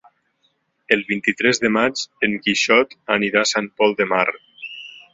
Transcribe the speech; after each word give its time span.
El 0.95 1.03
vint-i-tres 1.11 1.61
de 1.65 1.71
maig 1.77 2.03
en 2.29 2.35
Quixot 2.49 2.99
anirà 3.21 3.45
a 3.47 3.53
Sant 3.55 3.73
Pol 3.83 3.99
de 4.01 4.13
Mar. 4.17 4.29